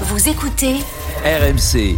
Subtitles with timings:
[0.00, 0.74] Vous écoutez
[1.24, 1.96] RMC,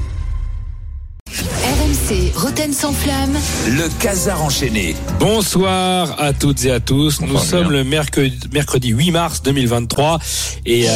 [1.31, 3.33] RMC Roten sans flamme.
[3.69, 4.95] le casar enchaîné.
[5.19, 7.23] Bonsoir à toutes et à tous.
[7.23, 10.19] Nous sommes le mercredi, mercredi 8 mars 2023
[10.67, 10.93] et euh...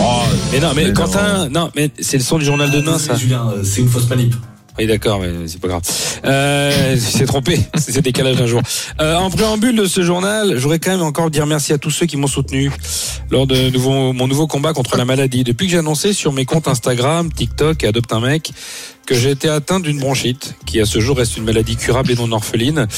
[0.00, 3.14] oh, mais non, mais Quentin, non, mais c'est le son du journal de demain, ça.
[3.14, 4.34] Julien, euh, c'est une fausse manip.
[4.78, 5.82] Oui, d'accord, mais c'est pas grave.
[6.24, 8.60] Euh, c'est trompé, c'est décalage d'un jour.
[9.00, 12.06] Euh, en préambule de ce journal, j'aurais quand même encore dire merci à tous ceux
[12.06, 12.70] qui m'ont soutenu
[13.30, 15.44] lors de nouveau, mon nouveau combat contre la maladie.
[15.44, 18.52] Depuis que j'ai annoncé sur mes comptes Instagram, TikTok et Adopte un mec
[19.06, 22.16] que j'ai été atteint d'une bronchite, qui à ce jour reste une maladie curable et
[22.16, 22.88] non orpheline.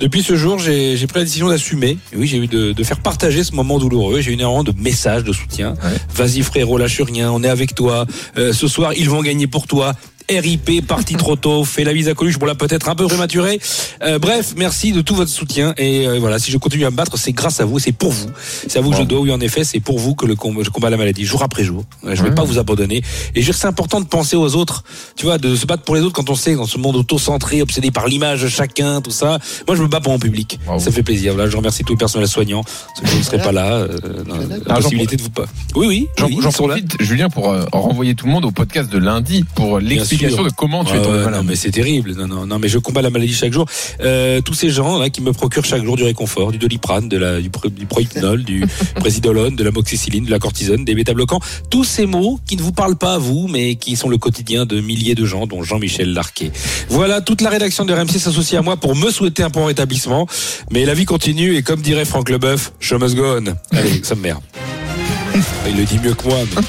[0.00, 1.98] Depuis ce jour, j'ai pris la décision d'assumer.
[2.16, 4.22] Oui, j'ai eu de, de faire partager ce moment douloureux.
[4.22, 5.74] J'ai eu énormément de messages de soutien.
[6.14, 8.06] Vas-y frérot, lâche rien, on est avec toi.
[8.38, 9.92] Euh, ce soir, ils vont gagner pour toi.
[10.28, 13.60] RIP, parti trop tôt, fait la bise à Coluche, bon là peut-être un peu prématuré.
[14.02, 16.96] Euh, bref, merci de tout votre soutien et euh, voilà, si je continue à me
[16.96, 18.28] battre, c'est grâce à vous, c'est pour vous.
[18.68, 20.62] C'est à vous que je dois, oui en effet, c'est pour vous que le combat,
[20.62, 21.84] je combats la maladie, jour après jour.
[22.04, 22.98] Euh, Je vais pas vous abandonner.
[22.98, 23.02] Et
[23.34, 24.84] je veux dire, c'est important de penser aux autres,
[25.16, 27.60] tu vois, de se battre pour les autres quand on sait dans ce monde auto-centré,
[27.62, 29.38] obsédé par l'image de chacun, tout ça.
[29.66, 30.58] Moi, je me bats pour mon public.
[30.78, 31.34] Ça fait plaisir.
[31.34, 32.62] Voilà, je remercie tout le personnel soignant.
[32.62, 33.88] Que je ne serais pas là, euh,
[34.66, 35.46] la Ah, possibilité de vous pas.
[35.74, 36.06] Oui, oui.
[36.18, 36.74] J'en oui, sont là.
[36.76, 40.44] profite, Julien, pour euh, renvoyer tout le monde au podcast de lundi pour l'explication sûr.
[40.44, 41.40] de comment tu Ouais, es tombé ouais, malade.
[41.40, 42.12] non, mais c'est terrible.
[42.16, 43.64] Non, non, non, mais je combats la maladie chaque jour.
[44.02, 47.16] Euh, tous ces gens là qui me procurent chaque jour du réconfort, du doliprane, de
[47.16, 48.64] la, du, du prohypnol, du
[48.96, 51.40] présidolone, de la moxicilline, de la cortisone, des bêta-bloquants.
[51.70, 54.66] Tous ces mots qui ne vous parlent pas à vous, mais qui sont le quotidien
[54.66, 56.50] de milliers de gens, dont Jean-Michel Larquet.
[56.88, 60.26] Voilà, toute la rédaction de RMC s'associe à moi pour me souhaiter un bon rétablissement.
[60.70, 63.76] Mais la vie continue et comme dirait Franck Leboeuf, je must go on.
[63.76, 64.40] Allez, ça me merde.
[65.68, 66.38] Il le dit mieux que moi.
[66.54, 66.62] mais-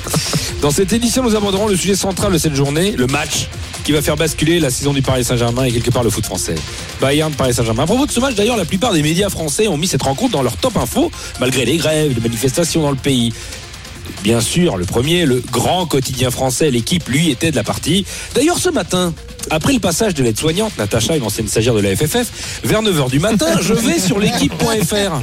[0.62, 3.50] Dans cette édition, nous aborderons le sujet central de cette journée, le match
[3.84, 6.54] qui va faire basculer la saison du Paris Saint-Germain et quelque part le foot français.
[7.02, 7.82] Bayern Paris Saint-Germain.
[7.82, 10.34] À propos de ce match, d'ailleurs, la plupart des médias français ont mis cette rencontre
[10.34, 13.34] dans leur top info, malgré les grèves, les manifestations dans le pays.
[14.22, 18.06] Bien sûr, le premier, le grand quotidien français, l'équipe, lui, était de la partie.
[18.36, 19.16] D'ailleurs, ce matin,
[19.50, 23.20] après le passage de l'aide-soignante, Natacha, une ancienne stagiaire de la FFF, vers 9h du
[23.20, 25.22] matin, je vais sur l'équipe.fr.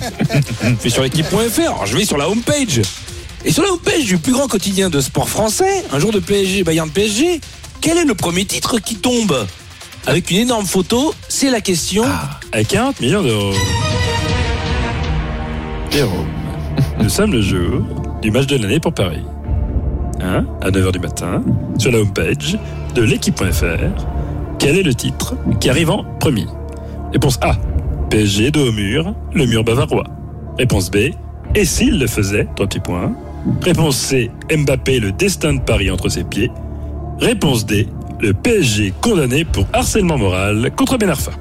[0.65, 2.82] Je vais sur l'équipe.fr, je vais sur la homepage.
[3.44, 6.65] Et sur la homepage du plus grand quotidien de sport français, un jour de PSG,
[6.65, 7.41] Bayern PSG,
[7.81, 9.47] quel est le premier titre qui tombe
[10.06, 12.04] Avec une énorme photo, c'est la question.
[12.53, 13.54] À 40 millions d'euros.
[15.91, 16.27] Jérôme,
[17.00, 17.82] nous sommes le jour
[18.21, 19.22] du match de l'année pour Paris.
[20.21, 21.43] Hein, à 9h du matin,
[21.78, 22.59] sur la homepage
[22.94, 24.03] de l'équipe.fr,
[24.59, 26.47] quel est le titre qui arrive en premier
[27.12, 27.56] Réponse A.
[28.10, 30.04] PSG dos au mur, le mur bavarois.
[30.59, 31.12] Réponse B.
[31.54, 33.12] Et s'il le faisait Trois petits points.
[33.62, 34.31] Réponse C.
[34.56, 36.50] Mbappé, le destin de Paris entre ses pieds.
[37.20, 37.86] Réponse D.
[38.20, 41.32] Le PSG condamné pour harcèlement moral contre Ben Arfa.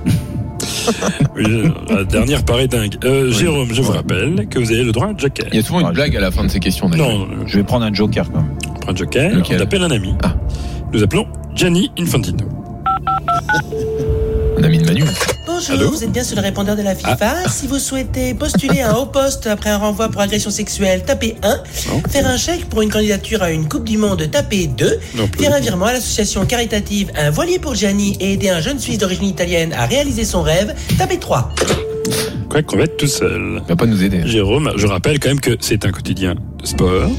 [1.35, 1.43] Oui,
[1.89, 2.95] la dernière paraît dingue.
[3.03, 5.45] Euh, Jérôme, je vous rappelle que vous avez le droit à un joker.
[5.51, 6.89] Il y a souvent une blague à la fin de ces questions.
[6.89, 7.09] d'ailleurs.
[7.09, 8.55] Non, Je vais prendre un joker quand même.
[8.69, 10.13] on prend un joker, Lequel on appelle un ami.
[10.23, 10.33] Ah.
[10.93, 12.45] Nous appelons Gianni Infantino.
[14.57, 15.03] Un ami de Manu.
[15.57, 17.49] Bonjour, Allô vous êtes bien sur le répondeur de la FIFA.
[17.49, 21.35] Si vous souhaitez postuler à un haut poste après un renvoi pour agression sexuelle, tapez
[21.41, 21.63] 1.
[22.11, 24.99] Faire un chèque pour une candidature à une Coupe du Monde, tapez 2.
[25.15, 25.41] Non plus.
[25.41, 28.99] Faire un virement à l'association caritative Un voilier pour Gianni et aider un jeune Suisse
[28.99, 31.51] d'origine italienne à réaliser son rêve, tapez 3.
[32.51, 33.59] Quoi qu'on va être tout seul.
[33.63, 34.27] Il va pas nous aider.
[34.27, 37.09] Jérôme, je rappelle quand même que c'est un quotidien de sport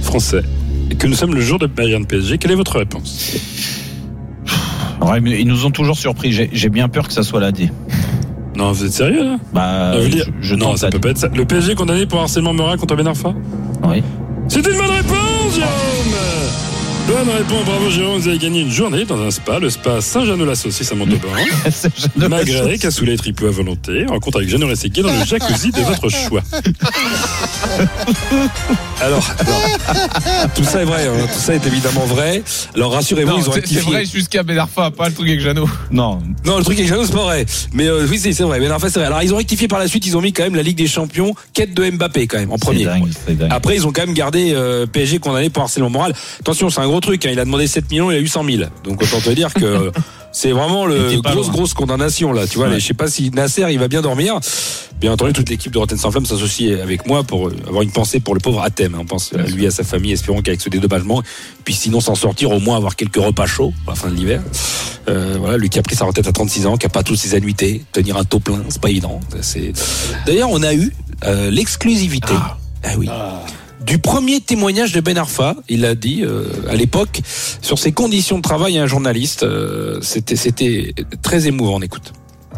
[0.00, 0.42] français
[0.90, 2.38] et que nous sommes le jour de Bayern PSG.
[2.38, 3.81] Quelle est votre réponse?
[5.02, 6.32] Alors, ils ils nous ont toujours surpris.
[6.32, 7.70] J'ai bien peur que ça soit la D.
[8.56, 11.28] Non, vous êtes sérieux là Bah, je, je Non, ça peut pas être ça.
[11.34, 13.34] Le PSG condamné pour harcèlement moral contre Ben Arfa
[13.84, 14.02] Oui.
[14.48, 16.71] C'est une bonne réponse, Jérôme
[17.08, 20.92] Bonne réponse, bravo Jérôme, vous avez gagné une journée dans un spa, le spa Saint-Jean-de-la-Saucisse
[20.92, 21.28] à Montauban.
[22.28, 26.42] Magret, cassoulet, triple à volonté, rencontre avec Jeannot Rességuier dans le jacuzzi de votre choix.
[29.00, 29.62] Alors, alors,
[30.54, 32.42] tout ça est vrai, hein, tout ça est évidemment vrai.
[32.76, 33.82] Alors rassurez-vous, ils ont c'est c'est rectifié.
[33.92, 35.68] vrai jusqu'à Ben Arfa, pas le truc avec Jeannot.
[35.90, 37.44] Non, Non, le truc avec Jeannot, c'est pas vrai.
[37.72, 38.60] Mais euh, oui, c'est vrai.
[38.60, 39.06] Fait, c'est vrai.
[39.06, 40.06] Alors, ils ont rectifié par la suite.
[40.06, 42.56] Ils ont mis quand même la Ligue des Champions, quête de Mbappé quand même en
[42.58, 42.84] c'est premier.
[42.84, 43.50] dingue, c'est dingue.
[43.52, 46.14] Après, ils ont quand même gardé euh, PSG condamné pour harcèlement moral.
[46.38, 47.26] Attention, c'est un gros truc.
[47.26, 47.30] hein.
[47.32, 48.62] Il a demandé 7 millions, il a eu 100 000.
[48.84, 49.90] Donc autant te dire que
[50.32, 51.52] c'est vraiment le grosse loin.
[51.54, 52.46] grosse condamnation là.
[52.46, 52.80] Tu vois, Ouais.
[52.80, 54.38] je sais pas si Nasser il va bien dormir.
[55.00, 57.90] Bien entendu, toute l'équipe de Rotten sans flamme s'associe avec moi pour euh, avoir une
[57.90, 58.96] pensée pour le pauvre Athème.
[59.00, 61.22] On pense à lui et à sa famille, espérons qu'avec ce dédommagement,
[61.64, 64.40] puis sinon s'en sortir, au moins avoir quelques repas chauds à la fin de l'hiver.
[65.08, 67.18] Euh, voilà, lui qui a pris sa retraite à 36 ans, qui a pas toutes
[67.18, 69.18] ses annuités, tenir un taux plein, c'est pas évident.
[70.24, 70.92] D'ailleurs on a eu
[71.24, 72.32] euh, l'exclusivité.
[72.84, 73.08] Ah oui.
[73.84, 77.20] Du premier témoignage de Ben Arfa, il a dit euh, à l'époque
[77.60, 79.42] sur ses conditions de travail à un journaliste.
[79.42, 81.74] euh, c'était c'était très émouvant.
[81.76, 82.12] On écoute.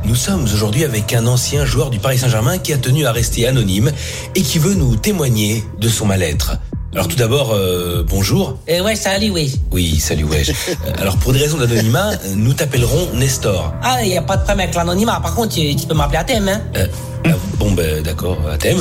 [0.05, 3.47] Nous sommes aujourd'hui avec un ancien joueur du Paris Saint-Germain qui a tenu à rester
[3.47, 3.91] anonyme
[4.35, 6.59] et qui veut nous témoigner de son mal-être.
[6.93, 8.59] Alors tout d'abord, euh, bonjour.
[8.69, 9.59] Eh ouais, salut, oui.
[9.73, 10.51] Oui, salut Wesh.
[10.51, 13.73] Euh, Alors pour des raisons d'anonymat, nous t'appellerons Nestor.
[13.83, 15.19] Ah, y a pas de problème avec l'anonymat.
[15.21, 16.61] Par contre, tu, tu peux m'appeler Athème, hein.
[16.77, 16.87] Euh,
[17.27, 18.79] ah, bon ben d'accord, Athème.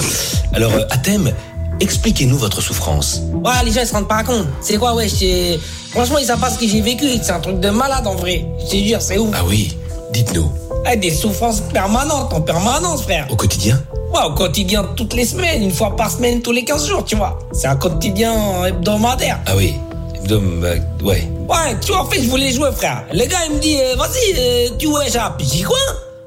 [0.54, 1.32] Alors Athème,
[1.84, 3.22] expliquez-nous votre souffrance.
[3.34, 4.48] Ouais, les gens, ils se rendent pas compte.
[4.62, 5.60] C'est quoi, ouais, c'est...
[5.92, 7.06] Franchement, ils savent pas ce que j'ai vécu.
[7.22, 8.46] C'est un truc de malade, en vrai.
[8.66, 9.30] Je te jure, c'est ouf.
[9.38, 9.78] Ah oui,
[10.12, 10.52] dites-nous,
[10.92, 13.28] Eh, des souffrances permanentes, en permanence, frère.
[13.30, 13.82] au quotidien
[14.14, 17.16] Ouais, au quotidien, toutes les semaines, une fois par semaine, tous les 15 jours, tu
[17.16, 17.38] vois.
[17.52, 19.40] C'est un quotidien hebdomadaire.
[19.46, 19.74] Ah oui,
[20.28, 20.70] donc, bah,
[21.04, 21.28] ouais.
[21.50, 23.04] Ouais, tu vois, en fait, je voulais jouer, frère.
[23.12, 25.36] Le gars, il me dit, euh, vas-y, euh, tu Jap.
[25.40, 25.78] Je dis, quoi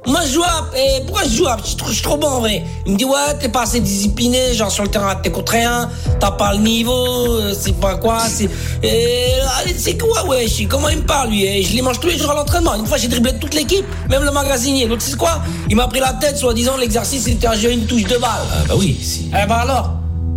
[0.07, 0.71] Moi, je joue à...
[0.77, 2.65] Et pourquoi je joue à Je suis trop- je suis trop bon, en vrai.
[2.87, 5.91] Il me dit, ouais, t'es pas assez discipliné, genre sur le terrain, t'es contre rien,
[6.21, 6.93] t'as pas le niveau,
[7.35, 8.45] euh, c'est pas quoi, c'est...
[8.85, 11.45] Euh, c'est quoi, ouais, je comment il me parle, lui?
[11.45, 12.75] Et je les mange tous les jours à l'entraînement.
[12.75, 14.87] Une fois, j'ai dribblé toute l'équipe, même le magasinier.
[14.87, 15.43] L'autre, c'est quoi?
[15.69, 18.31] Il m'a pris la tête, soi-disant, l'exercice, c'était un jeu une touche de balle.
[18.53, 19.29] Ah bah oui, si.
[19.31, 19.91] Eh ben alors?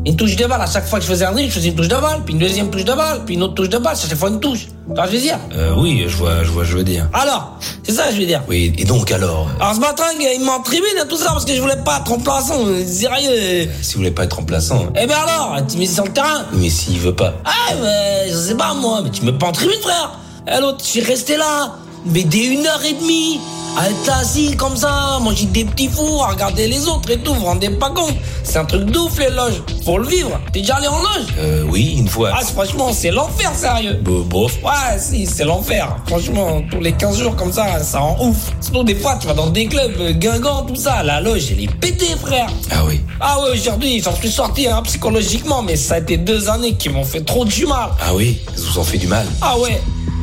[0.06, 1.76] Une touche de balle, à chaque fois que je faisais un dribble, je faisais une
[1.76, 3.96] touche de balle, puis une deuxième touche de balle, puis une autre touche de balle,
[3.98, 4.68] chaque fois une touche.
[4.96, 7.08] Que je veux dire Euh, oui, je vois, je vois, je veux dire.
[7.14, 8.42] Alors, c'est ça que je veux dire.
[8.50, 11.30] Oui, et donc alors, euh, Alors ce matin, il m'a en tribune et tout ça
[11.32, 13.70] parce que je voulais pas être remplaçant, euh, sérieux.
[13.82, 16.46] si vous voulez pas être remplaçant, Eh ben alors, tu me mets sur le terrain.
[16.54, 17.34] mais s'il veut pas.
[17.46, 20.12] Ah, mais je sais pas moi, mais tu me mets pas en tribune, frère.
[20.48, 21.76] Et l'autre, je suis resté là,
[22.06, 23.40] mais dès une heure et demie,
[23.80, 27.34] à être assis comme ça, manger des petits fours, à regarder les autres et tout,
[27.34, 28.14] vous vous rendez pas compte.
[28.44, 29.62] C'est un truc d'ouf, les loges.
[29.86, 30.38] Faut le vivre.
[30.52, 32.32] T'es déjà allé en loge Euh, oui, une fois.
[32.34, 33.94] Ah, franchement, c'est l'enfer, sérieux.
[34.02, 34.58] Bo- bof.
[34.64, 35.96] Ouais, si, c'est l'enfer.
[36.08, 38.52] Franchement, tous les 15 jours comme ça, ça rend ouf.
[38.60, 41.64] Sinon, des fois, tu vas dans des clubs, euh, Guingamp, tout ça, la loge, elle
[41.64, 42.48] est pétée, frère.
[42.72, 43.00] Ah oui.
[43.22, 46.90] Ah ouais, aujourd'hui, j'en suis sorti hein, psychologiquement, mais ça a été deux années qui
[46.90, 47.90] m'ont fait trop du mal.
[48.02, 49.26] Ah oui, ça vous en fait du mal.
[49.42, 49.80] Ah ouais,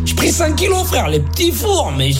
[0.07, 2.11] j'ai pris 5 kilos, frère, les petits fours, mais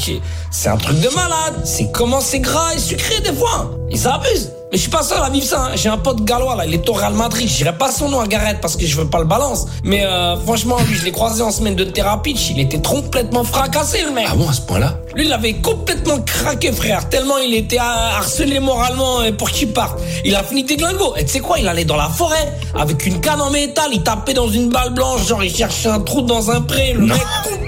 [0.51, 1.55] c'est un truc de malade.
[1.65, 3.71] C'est comment c'est gras et sucré des fois.
[3.91, 4.53] Ils abusent.
[4.73, 5.67] Mais je suis pas seul à vivre ça.
[5.67, 5.77] hein.
[5.77, 7.49] J'ai un pote gallois là, il est au Real Madrid.
[7.49, 9.67] Je dirais pas son nom à Gareth parce que je veux pas le balance.
[9.85, 12.33] Mais euh, franchement, lui, je l'ai croisé en semaine de thérapie.
[12.51, 14.27] Il était complètement fracassé, le mec.
[14.29, 14.99] Ah bon, à ce point-là?
[15.15, 17.09] Lui, il avait complètement craqué, frère.
[17.09, 20.01] Tellement il était harcelé moralement euh, pour qu'il parte.
[20.25, 21.15] Il a fini déglingo.
[21.17, 21.61] Et tu sais quoi?
[21.61, 23.91] Il allait dans la forêt avec une canne en métal.
[23.93, 25.29] Il tapait dans une balle blanche.
[25.29, 26.93] Genre, il cherchait un trou dans un pré.
[26.93, 27.23] Le mec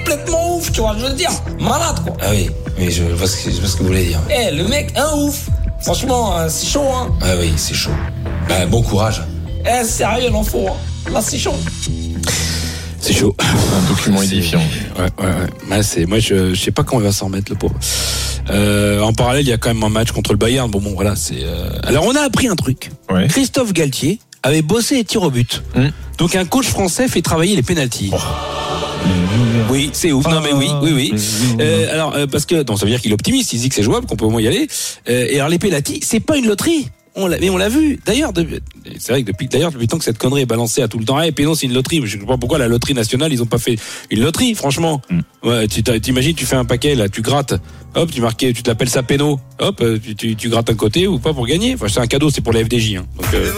[0.09, 1.31] complètement ouf, tu vois, je veux dire.
[1.61, 2.17] Malade, quoi.
[2.21, 4.21] Ah oui, mais je vois ce que, je vois ce que vous voulez dire.
[4.31, 5.49] Eh, le mec, un ouf.
[5.81, 7.11] Franchement, euh, c'est chaud, hein.
[7.21, 7.91] Ah oui, c'est chaud.
[8.49, 9.23] Bah, bon courage.
[9.67, 10.65] Eh, sérieux, l'enfant.
[11.07, 11.11] Hein.
[11.13, 11.55] Là, c'est chaud.
[13.01, 13.37] C'est chaud.
[13.39, 14.61] Un document édifiant.
[14.99, 15.77] Ouais, ouais, ouais.
[15.77, 17.75] Ouais, c'est, moi, je, je sais pas comment il va s'en remettre, le pauvre.
[18.51, 20.71] Euh, en parallèle, il y a quand même un match contre le Bayern.
[20.71, 21.43] Bon, bon, voilà, c'est.
[21.45, 22.91] euh, Alors, on a appris un truc.
[23.11, 23.27] Ouais.
[23.29, 25.63] Christophe Galtier avait bossé les tirs au but.
[25.77, 25.91] Hum.
[26.17, 28.11] Donc, un coach français fait travailler les pénalties.
[29.71, 30.27] Oui, c'est ouf.
[30.27, 31.15] Non, mais oui, oui, oui.
[31.61, 33.53] Euh, alors, euh, parce que, non, ça veut dire qu'il est optimiste.
[33.53, 34.67] Il dit que c'est jouable, qu'on peut au moins y aller.
[35.09, 36.89] Euh, et alors, les pénalties, c'est pas une loterie.
[37.15, 37.99] On l'a, mais on l'a vu.
[38.07, 38.61] D'ailleurs, de-
[38.99, 41.05] c'est vrai que depuis, d'ailleurs, depuis temps que cette connerie est balancée à tout le
[41.05, 42.01] temps, eh, pénon, c'est une loterie.
[42.05, 43.77] Je sais pas pourquoi la loterie nationale, ils ont pas fait
[44.11, 45.01] une loterie, franchement.
[45.43, 47.55] Ouais, tu t'imagines, tu fais un paquet, là, tu grattes.
[47.95, 49.41] Hop, tu marques, tu t'appelles ça péno.
[49.61, 51.75] Hop, euh, tu, tu, tu grattes un côté ou pas pour gagner.
[51.75, 52.97] Enfin, c'est un cadeau, c'est pour la FDJ.
[52.97, 53.07] Hein.
[53.17, 53.51] Donc, euh,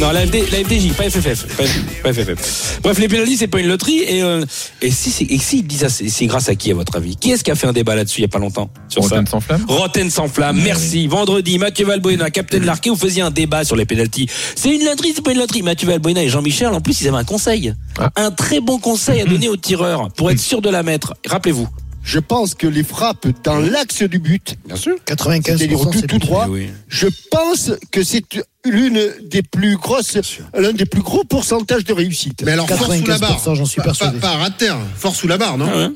[0.00, 1.56] non, la, FD, la FDJ, pas FFF.
[1.56, 1.64] Pas,
[2.02, 2.80] pas FFF.
[2.82, 4.00] Bref, les pénalités, c'est pas une loterie.
[4.00, 4.44] Et, euh,
[4.80, 7.16] et si, et si ils disent ça, c'est grâce à qui, à votre avis?
[7.16, 9.26] Qui est-ce qui a fait un débat là-dessus il y a pas longtemps sur Rotten
[9.26, 11.06] sans flamme Rotten sans flamme, merci.
[11.06, 14.28] Vendredi, Mathieu Valbuena, capitaine Larquet, vous faisiez un débat sur les pénalties.
[14.54, 15.62] C'est une loterie, c'est pas une loterie.
[15.62, 17.74] Mathieu Valbuena et Jean-Michel, en plus, ils avaient un conseil.
[17.98, 18.10] Ah.
[18.16, 21.14] Un très bon conseil à donner aux tireurs pour être sûr de la mettre.
[21.26, 21.68] Rappelez-vous.
[22.04, 24.96] Je pense que les frappes dans l'axe du but, Bien sûr.
[25.06, 26.68] 95 c'est-à-dire tout, tout droit, Oui.
[26.88, 28.24] je pense que c'est
[28.64, 30.18] l'une des plus grosses,
[30.52, 32.42] l'un des plus gros pourcentages de réussite.
[32.44, 33.54] Mais alors, force sous la barre.
[33.54, 35.68] j'en suis Pas, pas, pas à terre, force sous la barre, non?
[35.72, 35.88] Ah ouais.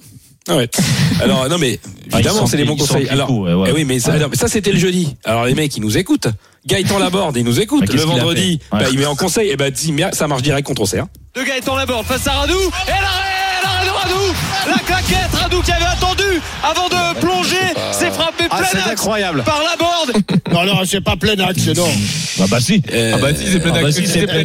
[0.49, 0.69] Ah ouais.
[1.23, 1.79] Alors non mais
[2.13, 3.09] Ah, évidemment c'est les bons conseils.
[3.09, 3.69] Alors le coup, ouais, ouais.
[3.71, 5.17] eh oui mais ça, alors, mais ça c'était le jeudi.
[5.25, 6.29] Alors les mecs ils nous écoutent.
[6.67, 7.87] Gaëtan Laborde il nous écoute.
[7.87, 8.79] Bah, le vendredi Ouais.
[8.81, 11.07] bah, il met en conseil et bah dis, mais ça marche direct contre Auxerre.
[11.35, 14.35] de Gaëtan Laborde face à Radou et l'arrêt, l'arrêt de Radou
[14.69, 17.57] la claquette Radou qui avait attendu avant de plonger
[17.93, 19.43] s'est frappé Ah, plein c'est axe incroyable.
[19.45, 21.87] par Laborde Non, non, c'est pas plein axe, non.
[22.39, 22.83] Bah, bah si.
[22.93, 24.45] Euh, Ah bah si, c'est plein Ah bah si, c'est plein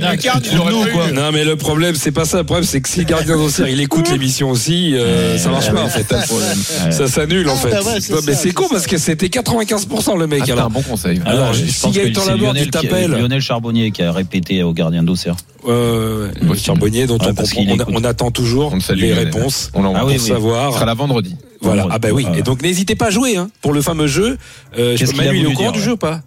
[0.92, 1.12] quoi.
[1.14, 2.38] Non mais le problème c'est pas ça.
[2.40, 5.72] Le problème c'est que si le gardien d'Auxerre il écoute l'émission aussi, euh, ça marche
[5.72, 6.06] pas en fait.
[6.12, 6.92] Ouais.
[6.92, 8.12] Ça s'annule en Ah, fait.
[8.12, 10.44] bah mais c'est con parce que c'était 95% le mec.
[10.48, 11.22] Ah, alors un bon conseil.
[11.26, 13.12] Alors, Ah, si Gaëtan Laborde, Lionel il t'appelle.
[13.12, 15.36] Lionel Charbonnier qui a répété au gardien d'Auxerre.
[15.68, 20.36] euh, Charbonnier dont on, attend toujours les réponses On Ah pour oui, oui.
[20.36, 20.70] savoir.
[20.72, 21.36] Ce sera là vendredi.
[21.62, 21.88] Voilà.
[21.92, 22.26] Ah bah oui.
[22.38, 24.38] Et donc n'hésitez pas à jouer hein, pour le fameux jeu.
[24.78, 26.22] Euh, je Manu il est au courant du jeu ou pas?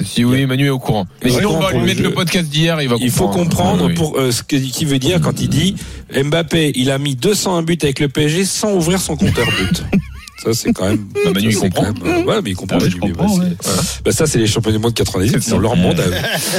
[0.00, 1.06] Si oui, Manu est au courant.
[1.24, 3.04] Mais sinon, on va lui mettre le podcast d'hier, il va comprendre.
[3.04, 3.94] Il faut comprendre Oui, oui.
[3.96, 5.74] pour euh, ce qu'il veut dire quand il dit
[6.14, 9.84] Mbappé, il a mis 201 buts avec le PSG sans ouvrir son compteur but.
[10.42, 10.98] Ça, c'est quand même.
[11.24, 11.82] Bah, Manu, il comprend.
[11.82, 12.78] même, euh, ouais, mais il comprend.
[12.80, 13.56] Ah oui, Manu, je comprends, ouais.
[14.04, 15.42] Bah, ça, c'est les champions du monde 98.
[15.42, 16.02] C'est dans leur monde.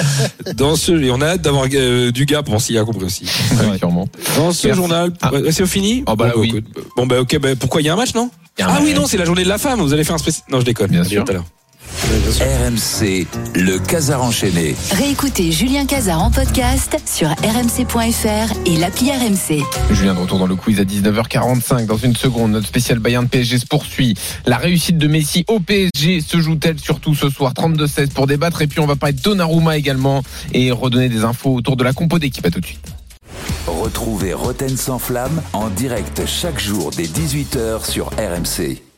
[0.56, 3.06] Dans ce, et on a hâte d'avoir euh, du gars pour voir s'il a compris
[3.06, 3.26] aussi.
[3.80, 4.08] Sûrement.
[4.36, 4.78] Dans ce Merci.
[4.78, 5.32] journal, Ah.
[5.34, 6.50] ouais, c'est fini Oh, bah, bon, oui.
[6.50, 6.66] écoute,
[6.98, 8.30] Bon, bah, ok, bah, pourquoi il y a un match, non
[8.62, 9.80] Ah oui, non, c'est la journée de la femme.
[9.80, 10.44] Vous allez faire un spécial.
[10.52, 10.92] Non, je déconne.
[10.92, 11.24] Bien sûr.
[11.24, 11.46] tout à l'heure.
[12.00, 14.74] RMC, le Casar enchaîné.
[14.94, 19.62] Réécoutez Julien Cazard en podcast sur rmc.fr et l'appli RMC.
[19.92, 21.86] Julien de retour dans le quiz à 19h45.
[21.88, 24.16] Dans une seconde, notre spécial Bayern PSG se poursuit.
[24.46, 27.52] La réussite de Messi au PSG se joue-t-elle surtout ce soir?
[27.54, 28.62] 32-16 pour débattre.
[28.62, 31.92] Et puis on va parler de Donnarumma également et redonner des infos autour de la
[31.92, 32.46] compo d'équipe.
[32.46, 32.94] À tout de suite.
[33.68, 38.89] Retrouvez Roten sans flamme en direct chaque jour dès 18h sur RMC.